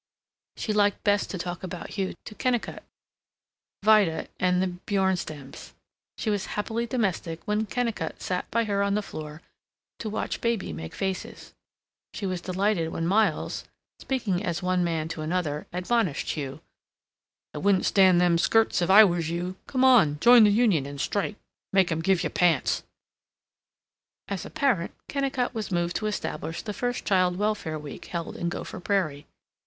She 0.57 0.73
liked 0.73 1.03
best 1.03 1.29
to 1.29 1.37
talk 1.37 1.61
about 1.61 1.91
Hugh 1.91 2.15
to 2.25 2.33
Kennicott, 2.33 2.81
Vida, 3.83 4.29
and 4.39 4.59
the 4.59 4.69
Bjornstams. 4.87 5.73
She 6.17 6.31
was 6.31 6.47
happily 6.57 6.87
domestic 6.87 7.41
when 7.45 7.67
Kennicott 7.67 8.19
sat 8.19 8.49
by 8.49 8.63
her 8.63 8.81
on 8.81 8.95
the 8.95 9.03
floor, 9.03 9.43
to 9.99 10.09
watch 10.09 10.41
baby 10.41 10.73
make 10.73 10.95
faces. 10.95 11.53
She 12.15 12.25
was 12.25 12.41
delighted 12.41 12.89
when 12.89 13.05
Miles, 13.05 13.65
speaking 13.99 14.43
as 14.43 14.63
one 14.63 14.83
man 14.83 15.07
to 15.09 15.21
another, 15.21 15.67
admonished 15.71 16.31
Hugh, 16.31 16.61
"I 17.53 17.59
wouldn't 17.59 17.85
stand 17.85 18.19
them 18.19 18.39
skirts 18.39 18.81
if 18.81 18.89
I 18.89 19.03
was 19.03 19.29
you. 19.29 19.55
Come 19.67 19.85
on. 19.85 20.17
Join 20.19 20.45
the 20.45 20.49
union 20.49 20.87
and 20.87 20.99
strike. 20.99 21.35
Make 21.71 21.91
'em 21.91 22.01
give 22.01 22.23
you 22.23 22.31
pants." 22.31 22.81
As 24.27 24.47
a 24.47 24.49
parent, 24.49 24.95
Kennicott 25.07 25.53
was 25.53 25.69
moved 25.71 25.95
to 25.97 26.07
establish 26.07 26.63
the 26.63 26.73
first 26.73 27.05
child 27.05 27.35
welfare 27.37 27.77
week 27.77 28.05
held 28.05 28.35
in 28.35 28.49
Gopher 28.49 28.79
Prairie. 28.79 29.27